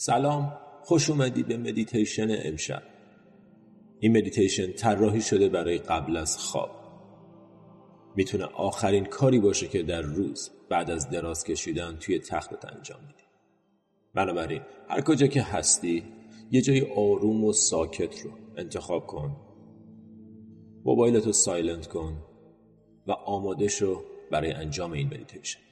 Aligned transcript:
سلام 0.00 0.52
خوش 0.82 1.10
اومدی 1.10 1.42
به 1.42 1.56
مدیتیشن 1.56 2.28
امشب. 2.30 2.82
این 4.00 4.16
مدیتیشن 4.18 4.72
طراحی 4.72 5.20
شده 5.20 5.48
برای 5.48 5.78
قبل 5.78 6.16
از 6.16 6.38
خواب. 6.38 6.70
می‌تونه 8.16 8.44
آخرین 8.44 9.04
کاری 9.04 9.40
باشه 9.40 9.68
که 9.68 9.82
در 9.82 10.02
روز 10.02 10.50
بعد 10.68 10.90
از 10.90 11.10
دراز 11.10 11.44
کشیدن 11.44 11.96
توی 11.96 12.18
تختت 12.18 12.64
انجام 12.64 13.00
میدی. 13.00 13.22
بنابراین 14.14 14.62
هر 14.88 15.00
کجا 15.00 15.26
که 15.26 15.42
هستی 15.42 16.04
یه 16.50 16.62
جای 16.62 16.80
آروم 16.96 17.44
و 17.44 17.52
ساکت 17.52 18.20
رو 18.24 18.30
انتخاب 18.56 19.06
کن. 19.06 19.36
موبایلتو 20.84 21.32
silent 21.32 21.86
کن 21.86 22.22
و 23.06 23.12
آماده 23.12 23.68
شو 23.68 24.02
برای 24.30 24.52
انجام 24.52 24.92
این 24.92 25.06
مدیتیشن. 25.06 25.67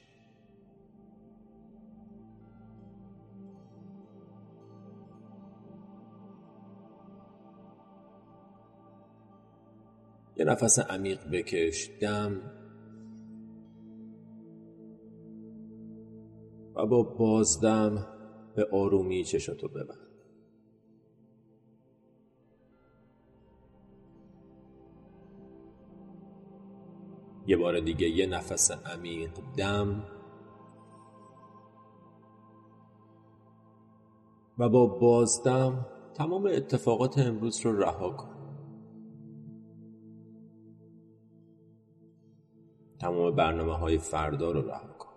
یه 10.36 10.44
نفس 10.44 10.78
عمیق 10.78 11.30
بکش. 11.32 11.90
دم. 12.00 12.52
و 16.74 16.86
با 16.86 17.02
بازدم 17.02 18.06
به 18.54 18.68
آرومی 18.72 19.24
چشاتو 19.24 19.68
ببند. 19.68 20.06
یه 27.46 27.56
بار 27.56 27.80
دیگه 27.80 28.08
یه 28.08 28.26
نفس 28.26 28.70
عمیق. 28.70 29.30
دم. 29.56 30.04
و 34.58 34.68
با 34.68 34.86
بازدم 34.86 35.86
تمام 36.14 36.46
اتفاقات 36.46 37.18
امروز 37.18 37.66
رو 37.66 37.82
رها 37.82 38.10
کن. 38.10 38.35
تمام 42.98 43.36
برنامه 43.36 43.78
های 43.78 43.98
فردا 43.98 44.50
رو 44.50 44.68
رها 44.68 44.88
کن. 44.98 45.12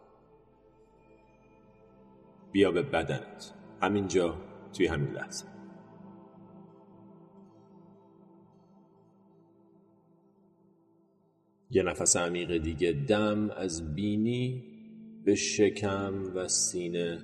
بیا 2.52 2.72
به 2.72 2.82
بدنت. 2.82 3.54
همینجا 3.82 4.38
توی 4.74 4.88
همین 4.88 5.12
لحظه. 5.12 5.46
یه 11.72 11.84
نفس 11.84 12.18
عمیق 12.18 12.58
دیگه 12.58 12.92
دم 12.92 13.50
از 13.50 13.96
بینی 13.96 14.64
به 15.26 15.36
شکم 15.36 16.36
و 16.36 16.48
سینه. 16.48 17.24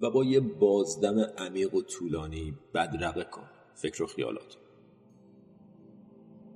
و 0.00 0.10
با 0.10 0.24
یه 0.24 0.40
بازدم 0.40 1.20
عمیق 1.38 1.74
و 1.74 1.82
طولانی 1.82 2.54
بدرقه 2.74 3.24
کن. 3.24 3.48
فکر 3.74 4.02
و 4.02 4.06
خیالات. 4.06 4.65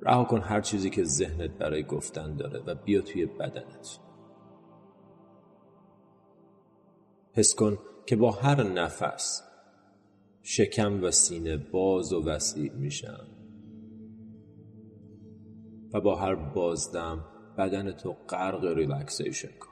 رها 0.03 0.25
کن 0.25 0.41
هر 0.41 0.61
چیزی 0.61 0.91
که 0.91 1.05
ذهنت 1.05 1.51
برای 1.51 1.83
گفتن 1.83 2.37
داره 2.37 2.61
و 2.61 2.75
بیا 2.75 3.01
توی 3.01 3.27
بدنت. 3.27 3.99
حس 7.33 7.55
کن 7.55 7.79
که 8.07 8.17
با 8.17 8.31
هر 8.31 8.63
نفس 8.63 9.43
شکم 10.43 11.05
و 11.05 11.11
سینه 11.11 11.57
باز 11.57 12.13
و 12.13 12.25
وسیع 12.25 12.73
میشن 12.73 13.27
و 15.93 16.01
با 16.01 16.17
هر 16.17 16.35
بازدم 16.35 17.25
بدن 17.59 17.93
تو 17.93 18.13
غرق 18.13 18.65
ریلکسیشن 18.65 19.59
کن. 19.61 19.70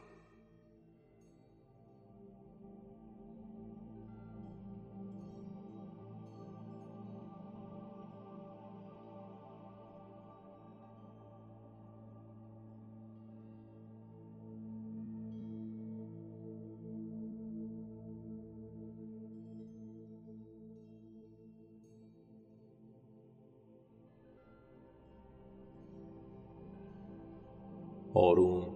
آروم 28.19 28.67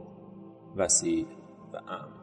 وسیع 0.76 1.26
و 1.72 1.76
امن. 1.76 2.22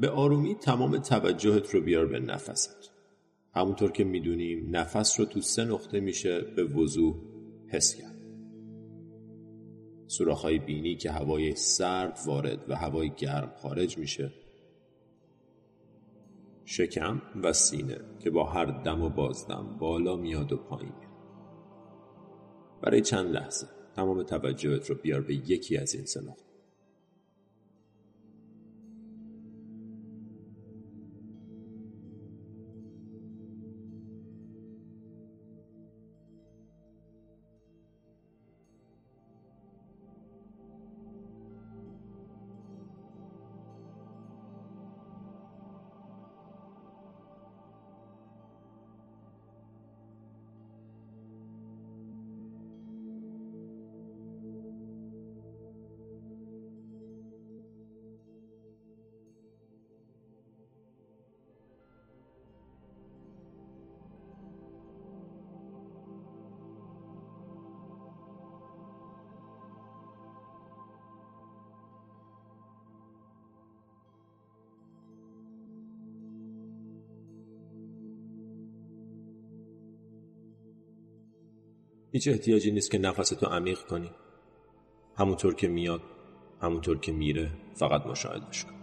به 0.00 0.10
آرومی 0.10 0.54
تمام 0.54 0.98
توجهت 0.98 1.74
رو 1.74 1.80
بیار 1.80 2.06
به 2.06 2.20
نفست. 2.20 2.90
همونطور 3.54 3.92
که 3.92 4.04
می‌دونیم 4.04 4.76
نفس 4.76 5.20
رو 5.20 5.26
تو 5.26 5.40
سه 5.40 5.64
نقطه 5.64 6.00
میشه 6.00 6.40
به 6.40 6.64
وضوح 6.64 7.16
حس 7.68 7.94
کرد. 7.94 8.16
سوراخهای 10.06 10.58
بینی 10.58 10.96
که 10.96 11.10
هوای 11.10 11.54
سرد 11.54 12.18
وارد 12.26 12.64
و 12.68 12.76
هوای 12.76 13.10
گرم 13.16 13.52
خارج 13.56 13.98
میشه. 13.98 14.32
شکم 16.64 17.22
و 17.42 17.52
سینه 17.52 17.98
که 18.20 18.30
با 18.30 18.44
هر 18.44 18.64
دم 18.64 19.02
و 19.02 19.08
بازدم 19.08 19.76
بالا 19.80 20.16
میاد 20.16 20.52
و 20.52 20.56
پایین 20.56 20.92
برای 22.82 23.00
چند 23.00 23.30
لحظه 23.30 23.66
تمام 23.96 24.22
توجهت 24.22 24.90
رو 24.90 24.96
بیار 25.02 25.20
به 25.20 25.34
یکی 25.34 25.76
از 25.76 25.94
این 25.94 26.04
سه 26.04 26.20
نقطه. 26.20 26.49
هیچ 82.12 82.28
احتیاجی 82.28 82.70
نیست 82.70 82.90
که 82.90 82.98
نفستو 82.98 83.46
عمیق 83.46 83.78
کنی. 83.78 84.10
همونطور 85.16 85.54
که 85.54 85.68
میاد 85.68 86.00
همونطور 86.62 86.98
که 86.98 87.12
میره 87.12 87.50
فقط 87.74 88.06
مشاهدش 88.06 88.64
کن. 88.64 88.79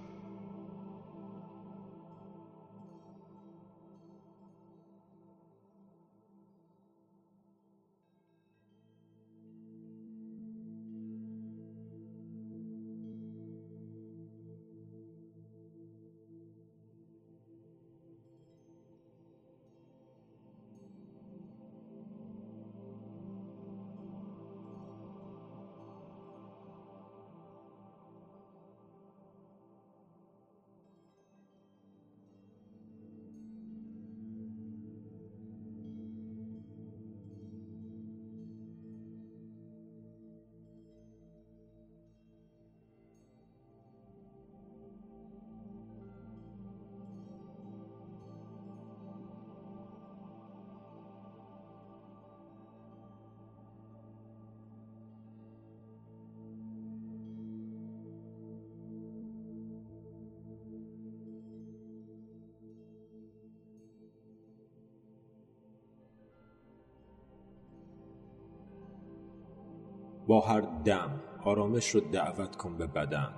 با 70.28 70.42
هر 70.42 70.62
دم 70.62 71.22
آرامش 71.44 71.90
رو 71.90 72.02
دعوت 72.02 72.56
کن 72.56 72.78
به 72.78 72.88
بدن 72.88 73.34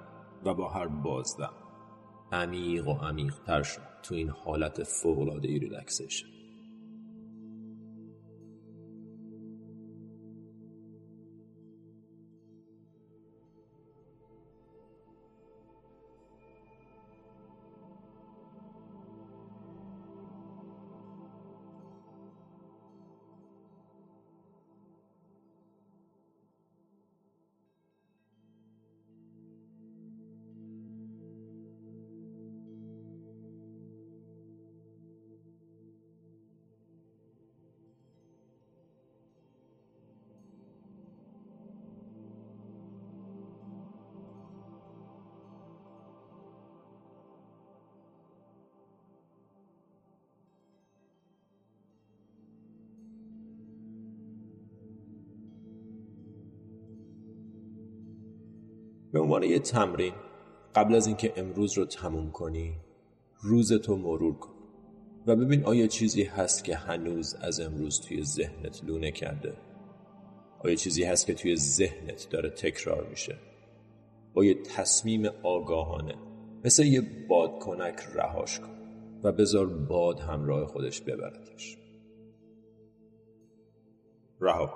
و 0.45 0.53
با 0.53 0.69
هر 0.69 0.87
بازدم. 0.87 1.53
عمیق 2.31 2.87
و 2.87 2.93
عمیق 2.93 3.35
تر 3.45 3.63
شد 3.63 3.81
تو 4.03 4.15
این 4.15 4.29
حالت 4.29 4.83
فوقلاده 4.83 5.47
ای 5.47 5.59
ریلکسیشن. 5.59 6.27
به 59.13 59.19
عنوان 59.19 59.43
یه 59.43 59.59
تمرین 59.59 60.13
قبل 60.75 60.95
از 60.95 61.07
اینکه 61.07 61.33
امروز 61.35 61.77
رو 61.77 61.85
تموم 61.85 62.31
کنی 62.31 62.75
روز 63.41 63.73
تو 63.73 63.95
مرور 63.95 64.37
کن. 64.37 64.53
و 65.27 65.35
ببین 65.35 65.65
آیا 65.65 65.87
چیزی 65.87 66.23
هست 66.23 66.63
که 66.63 66.75
هنوز 66.75 67.35
از 67.35 67.59
امروز 67.59 68.01
توی 68.01 68.23
ذهنت 68.23 68.83
لونه 68.83 69.11
کرده؟ 69.11 69.53
آیا 70.59 70.75
چیزی 70.75 71.03
هست 71.03 71.27
که 71.27 71.33
توی 71.33 71.55
ذهنت 71.55 72.27
داره 72.29 72.49
تکرار 72.49 73.07
میشه؟ 73.09 73.37
با 74.33 74.45
یه 74.45 74.53
تصمیم 74.53 75.25
آگاهانه 75.43 76.15
مثل 76.65 76.83
یه 76.83 77.01
بادکنک 77.27 77.99
رهاش 78.15 78.59
کن 78.59 78.79
و 79.23 79.31
بذار 79.31 79.65
باد 79.65 80.19
همراه 80.19 80.65
خودش 80.65 81.01
ببردش. 81.01 81.77
رها 84.41 84.73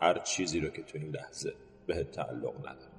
هر 0.00 0.18
چیزی 0.18 0.60
رو 0.60 0.68
که 0.68 0.82
تو 0.82 0.98
این 0.98 1.10
لحظه 1.10 1.52
به 1.86 2.04
تعلق 2.04 2.58
نداره. 2.58 2.95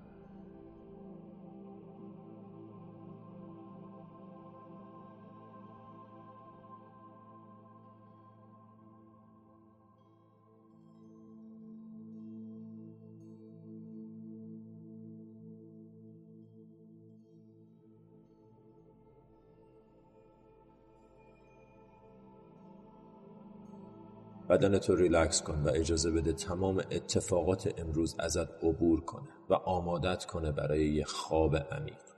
بدن 24.50 24.78
تو 24.78 24.96
ریلکس 24.96 25.42
کن 25.42 25.64
و 25.64 25.70
اجازه 25.70 26.12
بده 26.12 26.34
تمام 26.34 26.78
اتفاقات 26.78 27.74
امروز 27.78 28.16
ازت 28.20 28.64
عبور 28.64 29.02
کنه 29.02 29.30
و 29.50 29.54
آمادت 29.54 30.26
کنه 30.26 30.52
برای 30.52 30.88
یه 30.88 31.04
خواب 31.04 31.56
عمیق. 31.56 32.17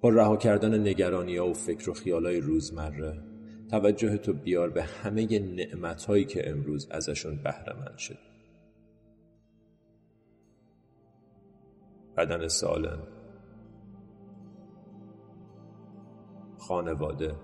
با 0.00 0.08
رها 0.08 0.36
کردن 0.36 0.80
نگرانی 0.88 1.36
ها 1.36 1.48
و 1.48 1.54
فکر 1.54 1.90
و 1.90 1.94
خیالای 1.94 2.40
روزمره 2.40 3.22
توجه 3.70 4.16
تو 4.16 4.32
بیار 4.32 4.70
به 4.70 4.82
همه 4.82 5.38
نعمت 5.38 6.04
هایی 6.04 6.24
که 6.24 6.50
امروز 6.50 6.88
ازشون 6.90 7.36
بهره 7.42 7.76
مند 7.76 7.98
شد. 7.98 8.18
بدن 12.16 12.48
سالم. 12.48 13.02
خانواده. 16.58 17.34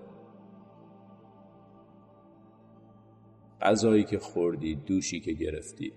غذایی 3.61 4.03
که 4.03 4.19
خوردی 4.19 4.75
دوشی 4.75 5.19
که 5.19 5.33
گرفتی. 5.33 5.93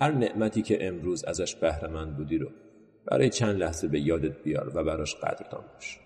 هر 0.00 0.10
نعمتی 0.10 0.62
که 0.62 0.86
امروز 0.86 1.24
ازش 1.24 1.54
بهرهمند 1.54 2.16
بودی 2.16 2.38
رو 2.38 2.50
برای 3.06 3.30
چند 3.30 3.56
لحظه 3.56 3.88
به 3.88 4.00
یادت 4.00 4.42
بیار 4.42 4.76
و 4.76 4.84
براش 4.84 5.14
قدردان 5.14 5.64
باش. 5.74 6.00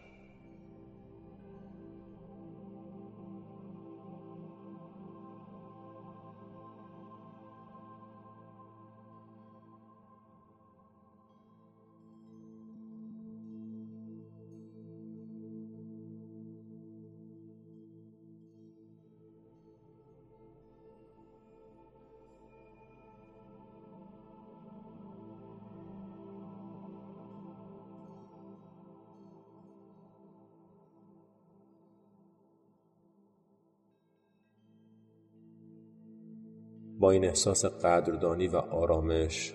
با 37.05 37.11
این 37.11 37.25
احساس 37.25 37.65
قدردانی 37.65 38.49
و 38.49 38.57
آرامش 38.57 39.55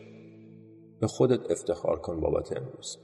به 1.00 1.08
خودت 1.08 1.52
افتخار 1.52 2.00
کن 2.00 2.20
بابت 2.20 2.58
امروز. 2.58 2.98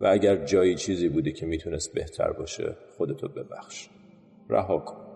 و 0.00 0.06
اگر 0.06 0.44
جایی 0.44 0.74
چیزی 0.74 1.08
بوده 1.08 1.32
که 1.32 1.46
می‌تونست 1.46 1.94
بهتر 1.94 2.32
باشه 2.32 2.76
خودتو 2.96 3.28
ببخش. 3.28 3.88
رها 4.48 4.78
کن 4.78 5.06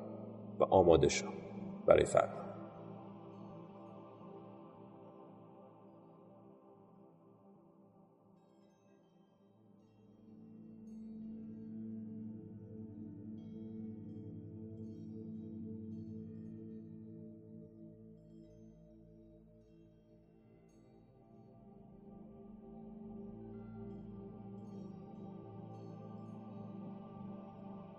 و 0.61 0.65
آماده 0.65 1.09
شو. 1.09 1.27
برای 1.87 2.05
فردا. 2.05 2.38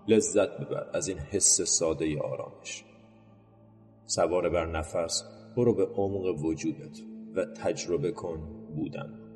لذت 0.10 0.58
ببر 0.58 0.90
از 0.94 1.08
این 1.08 1.18
حس 1.18 1.62
ساده 1.62 2.20
آرامش. 2.20 2.84
سوار 4.06 4.50
بر 4.50 4.66
نفس 4.66 5.24
برو 5.58 5.74
به 5.74 5.86
عمق 5.86 6.46
وجودت 6.46 7.00
و 7.36 7.46
تجربه 7.46 8.12
کن 8.12 8.40
بودن. 8.76 9.29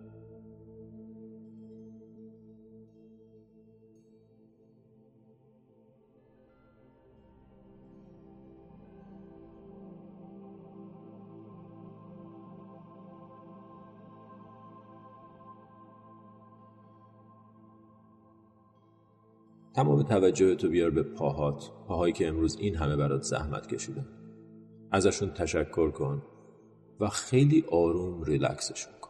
تمام 19.73 20.03
توجه 20.03 20.55
تو 20.55 20.69
بیار 20.69 20.89
به 20.89 21.03
پاهات. 21.03 21.71
پاهایی 21.87 22.13
که 22.13 22.27
امروز 22.27 22.57
این 22.57 22.75
همه 22.75 22.95
برات 22.95 23.21
زحمت 23.21 23.67
کشیدن 23.67 24.05
ازشون 24.91 25.29
تشکر 25.33 25.91
کن 25.91 26.21
و 26.99 27.09
خیلی 27.09 27.65
آروم 27.71 28.23
ریلکسشون 28.23 28.93
کن. 29.01 29.09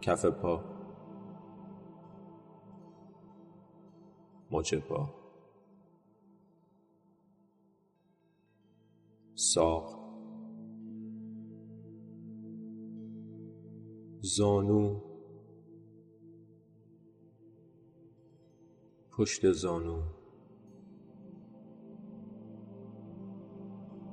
کف 0.00 0.26
پا. 0.26 0.64
مچ 4.50 4.74
پا. 4.74 5.14
ساق. 9.34 10.04
زانو. 14.20 15.13
پشت 19.16 19.52
زانو. 19.52 20.02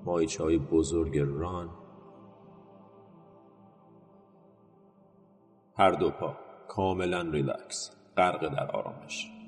مایچه 0.06 0.44
های 0.44 0.58
بزرگ 0.58 1.18
ران. 1.18 1.70
هر 5.78 5.92
دو 5.92 6.10
پا 6.10 6.38
کاملا 6.68 7.22
ریلکس 7.22 7.92
غرق 8.18 8.48
در 8.48 8.72
آرامش. 8.72 9.41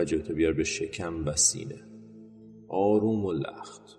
توجه 0.00 0.18
تو 0.18 0.34
بیار 0.34 0.52
به 0.52 0.64
شکم 0.64 1.26
و 1.26 1.36
سینه. 1.36 1.82
آروم 2.68 3.24
و 3.24 3.32
لخت. 3.32 3.98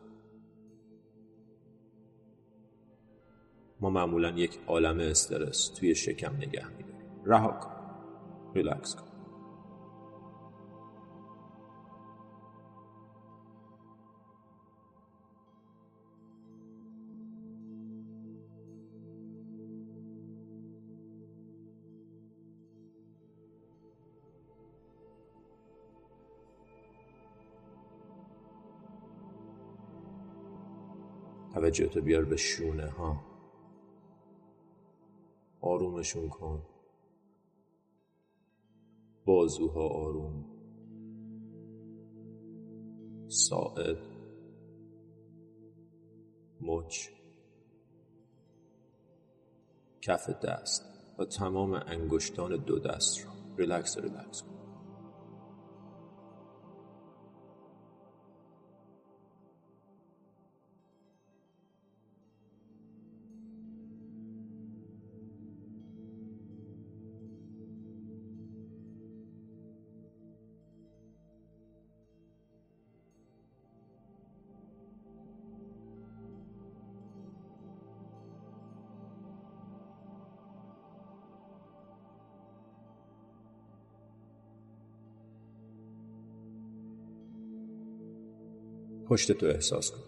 ما 3.79 3.89
معمولا 3.89 4.29
یک 4.29 4.59
عالم 4.67 4.99
استرس 4.99 5.67
توی 5.67 5.95
شکم 5.95 6.35
نگه 6.35 6.67
میداریم. 6.67 7.21
رها 7.25 7.51
کن. 7.51 7.71
ریلکس 8.55 8.95
کن. 8.95 9.10
توجهتو 31.53 32.01
بیار 32.01 32.25
به 32.25 32.37
شونه 32.37 32.89
ها. 32.89 33.21
آرومشون 35.61 36.29
کن. 36.29 36.65
بازوها 39.25 39.87
آروم. 39.87 40.45
ساعد. 43.27 43.97
مچ. 46.61 47.09
کف 50.01 50.29
دست. 50.29 50.83
و 51.19 51.25
تمام 51.25 51.73
انگشتان 51.73 52.55
دو 52.55 52.79
دست 52.79 53.25
رو. 53.25 53.31
relax 53.57 53.97
relax 53.97 54.41
کن. 54.41 54.60
پشت 89.11 89.31
تو 89.31 89.45
احساس 89.45 89.91
کن. 89.91 90.01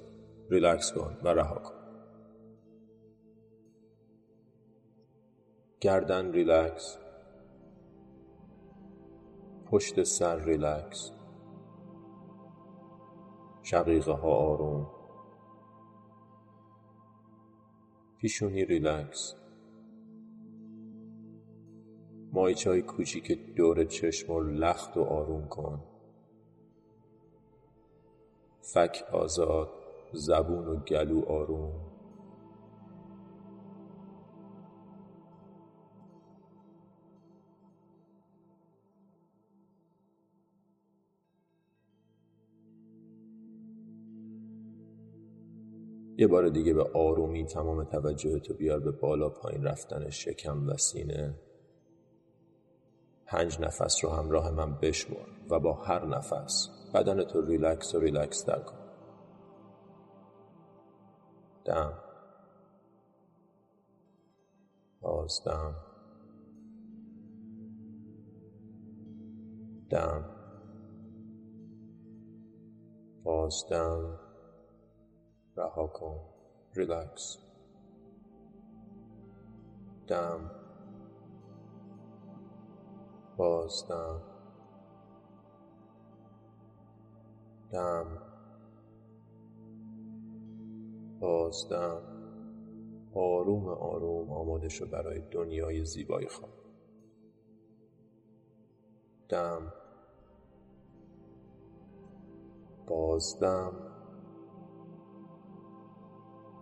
ریلکس 0.50 0.92
کن 0.94 1.18
و 1.24 1.28
رها 1.28 1.56
کن. 1.56 1.76
گردن 5.82 6.32
ریلکس. 6.32 6.98
پشت 9.66 10.04
سر 10.04 10.44
ریلکس. 10.44 11.12
شقیقه 13.64 14.12
ها 14.12 14.36
آروم. 14.36 14.92
پیشونی 18.18 18.66
ریلکس. 18.66 19.36
ماهیچه 22.32 22.70
های 22.70 22.82
کوچیک 22.82 23.56
دور 23.56 23.84
چشم 23.84 24.34
و 24.34 24.40
لخت 24.40 24.98
و 24.98 25.04
آروم 25.04 25.48
کن. 25.48 25.93
فک 28.64 29.04
آزاد 29.12 29.70
زبون 30.14 30.68
و 30.68 30.76
گلو 30.76 31.26
آروم. 31.26 31.94
یه 46.18 46.28
بار 46.28 46.50
دیگه 46.50 46.74
به 46.74 46.84
آرومی 46.94 47.46
تمام 47.46 47.84
توجه 47.84 48.40
تو 48.40 48.54
بیار 48.54 48.80
به 48.80 48.92
بالا 48.92 49.30
پایین 49.30 49.64
رفتن 49.64 50.10
شکم 50.10 50.70
و 50.70 50.78
سینه. 50.78 51.34
پنج 53.34 53.62
نفس 53.62 54.04
رو 54.04 54.10
همراه 54.10 54.52
من 54.52 54.74
بشمر 54.74 55.28
و 55.50 55.60
با 55.60 55.74
هر 55.74 56.06
نفس 56.06 56.70
بدن 56.94 57.24
تو 57.24 57.42
ریلکس 57.42 57.96
و 57.96 58.00
ریلکس 58.00 58.46
تر 58.46 58.60
کن. 58.60 58.78
دم. 61.66 61.94
باز 65.02 65.42
دم. 65.46 65.76
دم. 69.90 70.26
باز 73.24 73.66
دم. 73.70 74.20
رها 75.58 75.88
کن. 75.88 76.20
ریلکس. 76.76 77.38
دم. 80.08 80.63
باز 83.38 83.88
دم. 83.90 84.22
دم 87.72 88.20
بازدم. 91.20 92.02
آروم 93.16 93.68
آروم 93.68 94.32
آماده 94.32 94.70
شو 94.70 94.88
برای 94.88 95.22
دنیای 95.32 95.86
زیبای 95.86 96.28
خواب. 96.28 96.52
دم. 99.30 99.74
بازدم. 102.88 103.74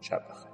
شب 0.01 0.50